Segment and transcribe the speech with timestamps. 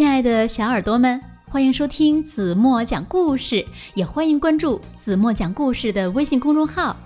[0.00, 6.96] 亲爱的小耳朵们，欢迎收听子墨讲故事，也欢迎关注子墨讲故事的微信公众号。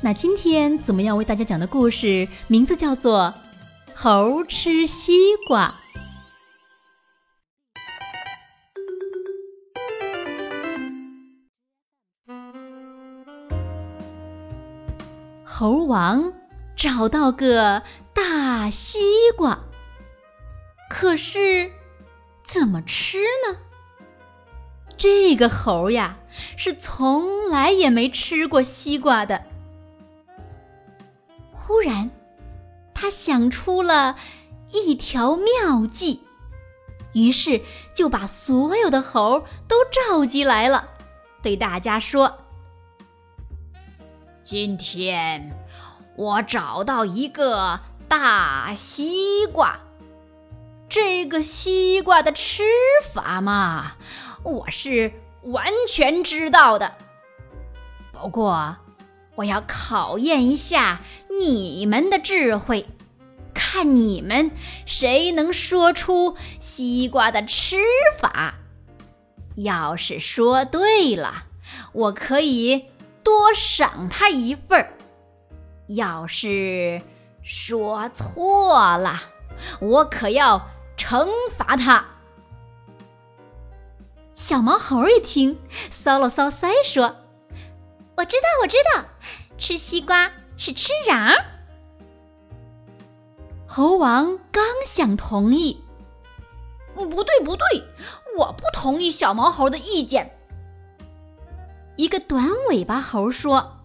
[0.00, 3.34] 那今天子墨要为大家讲的故事名字叫做
[3.94, 5.12] 《猴吃西
[5.46, 5.74] 瓜》。
[15.44, 16.32] 猴王
[16.74, 17.82] 找到个
[18.14, 19.00] 大西
[19.36, 19.58] 瓜，
[20.88, 21.70] 可是
[22.52, 23.16] 怎么吃
[23.48, 23.56] 呢？
[24.94, 26.18] 这个猴呀，
[26.54, 29.44] 是从来也没吃过西瓜的。
[31.50, 32.10] 忽然，
[32.92, 34.18] 他想出了
[34.70, 36.20] 一条妙计，
[37.14, 37.62] 于是
[37.94, 40.90] 就把所有的猴都召集来了，
[41.40, 42.38] 对大家说。
[44.42, 45.56] 今天
[46.16, 49.80] 我找到一个大西瓜，
[50.94, 52.64] 这个西瓜的吃
[53.14, 53.92] 法嘛，
[54.42, 55.10] 我是
[55.44, 56.96] 完全知道的。
[58.12, 58.76] 不过，
[59.36, 61.00] 我要考验一下
[61.40, 62.86] 你们的智慧，
[63.54, 64.50] 看你们
[64.84, 67.78] 谁能说出西瓜的吃
[68.20, 68.56] 法。
[69.56, 71.44] 要是说对了，
[71.92, 72.84] 我可以。
[73.24, 74.92] 多赏他一份儿。
[75.86, 77.00] 要是
[77.42, 79.20] 说错了，
[79.80, 80.68] 我可要
[81.02, 82.04] 惩罚他。
[84.34, 85.58] 小毛猴一听，
[85.90, 87.16] 搔了搔腮，说
[88.16, 89.04] ：“我知道，我知道，
[89.58, 91.44] 吃西瓜是吃瓤。”
[93.66, 95.82] 猴王刚想同意，
[96.94, 97.66] 不对，不对，
[98.38, 100.38] 我不同意小毛猴的意见。
[101.96, 103.78] 一个短尾巴猴说：“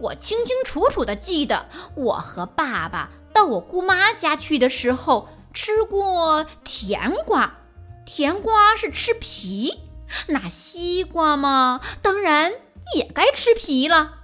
[0.00, 7.58] 我清清楚楚的记得，我和爸爸到我姑妈家去的时候吃过甜瓜。
[8.04, 9.80] 甜瓜是吃皮，
[10.26, 12.52] 那西瓜嘛，当然
[12.96, 14.18] 也该吃皮了。”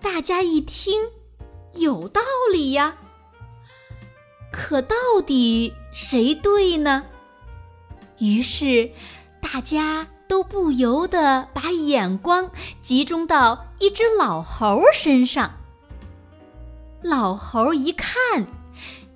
[0.00, 1.00] 大家一听，
[1.72, 2.20] 有道
[2.52, 2.96] 理呀。
[4.52, 7.04] 可到底谁对呢？
[8.18, 8.90] 于是
[9.40, 10.08] 大家。
[10.26, 12.50] 都不由得把眼光
[12.80, 15.52] 集中到一只老猴身上。
[17.02, 18.46] 老猴一看，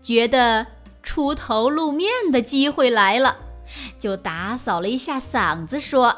[0.08, 0.66] 觉得
[1.02, 3.36] 出头露面的机会来了，
[3.98, 6.16] 就打扫了一下嗓子，说：“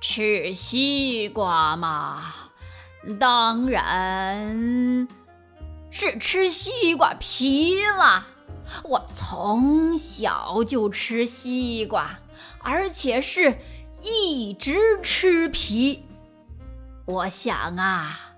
[0.00, 2.32] 吃西瓜嘛，
[3.20, 5.06] 当然
[5.90, 8.28] 是吃西瓜皮了。”
[8.84, 12.20] 我从小就吃西瓜，
[12.60, 13.58] 而且是
[14.02, 16.06] 一直吃皮。
[17.04, 18.31] 我想啊，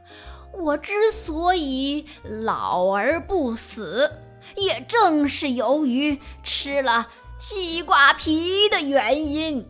[0.58, 4.10] 我之所以老而不死，
[4.56, 9.68] 也正是由于吃了西瓜皮的原因。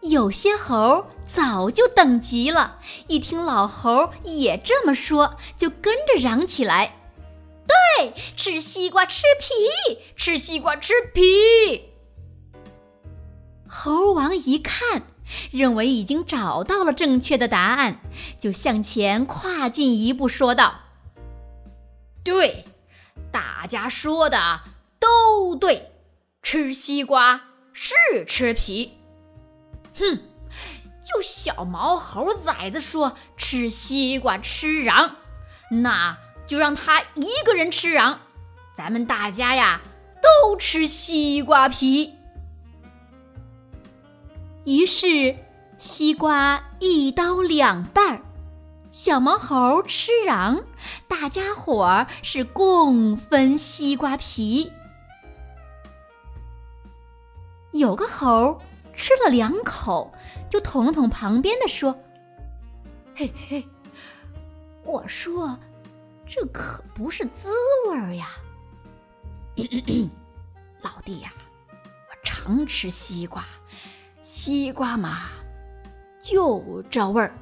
[0.00, 6.94] 有些猴早就等急了，一听老猴也这么说，就跟着嚷起来。
[7.66, 11.90] 对，吃西瓜吃皮，吃西瓜吃皮。
[13.68, 15.02] 猴王一看，
[15.50, 18.00] 认为已经找到了正确的答案，
[18.38, 20.74] 就向前跨进一步，说道
[22.24, 22.64] ：“对，
[23.30, 24.60] 大家说的
[24.98, 25.90] 都对，
[26.42, 27.40] 吃西瓜
[27.72, 27.94] 是
[28.26, 28.98] 吃皮。
[29.98, 30.22] 哼，
[31.04, 35.10] 就小毛猴崽子说吃西瓜吃瓤，
[35.70, 36.16] 那……”
[36.48, 38.16] 就让他一个人吃瓤，
[38.74, 39.82] 咱们大家呀
[40.22, 42.14] 都吃西瓜皮。
[44.68, 45.34] 于是
[45.78, 48.20] 西瓜一刀两半儿，
[48.90, 50.62] 小毛猴吃瓤，
[51.08, 54.70] 大家伙儿是共分西瓜皮。
[57.72, 58.60] 有个猴
[58.94, 60.12] 吃了两口，
[60.50, 61.98] 就捅了捅旁边的说
[63.16, 63.66] ：“嘿嘿，
[64.84, 65.58] 我说。”
[66.28, 67.48] 这可不是滋
[67.88, 68.28] 味儿呀，
[70.82, 71.32] 老弟呀，
[71.72, 73.42] 我常吃西瓜，
[74.30, 75.20] 西瓜嘛，
[76.20, 77.32] 就这味儿。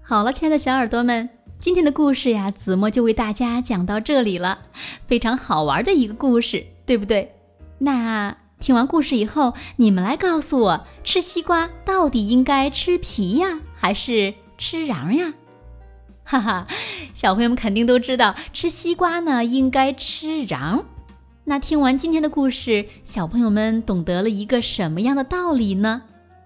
[0.00, 1.28] 好了，亲爱的小耳朵们，
[1.60, 4.62] 今天的故事呀，子墨就为大家讲到这里了，
[5.06, 7.34] 非常好玩的一个故事，对不对？
[7.76, 8.34] 那。
[8.58, 15.34] 听完故事以后，你们来告诉我，吃西瓜到底应该吃皮呀，还是吃瓤呀？
[16.24, 16.66] 哈哈，
[17.12, 20.84] 小朋友们肯定都知道，吃西瓜呢应该吃瓤。
[21.44, 26.02] 那听完今天的故事，小朋友们懂得了一个什么样的道理呢？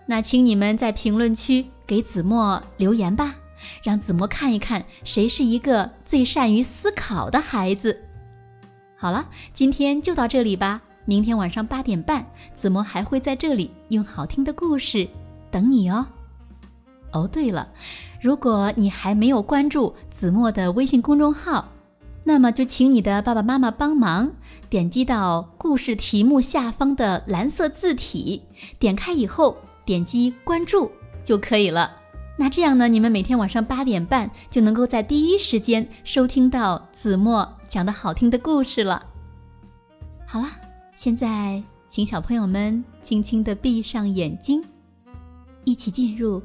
[0.06, 3.34] 那请你们在评论区给子墨留言吧，
[3.82, 8.04] 让子墨看一看谁是一个最善于思考的孩子。
[8.96, 10.80] 好了，今天就到这里吧。
[11.04, 15.06] 明天晚上八点半，子墨还会在这里用好听的故事
[15.50, 16.06] 等你哦。
[17.12, 17.68] 哦，对了，
[18.18, 21.68] 如果你还没有关注子墨的微信公众号，
[22.28, 24.32] 那么就请你的爸爸妈妈帮忙
[24.68, 28.42] 点击到故事题目下方的蓝色字体，
[28.80, 30.90] 点开以后点击关注
[31.22, 31.88] 就可以了。
[32.36, 39.00] 那这样呢，你们每天晚上八点半就能够在第一时间收听到子墨讲的好听的故事了。
[40.26, 40.48] 好了，
[40.96, 44.60] 现在请小朋友们轻轻的闭上眼睛，
[45.62, 46.42] 一起进入。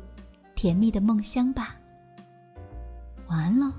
[0.53, 1.75] 甜蜜的梦乡吧，
[3.29, 3.71] 晚安喽。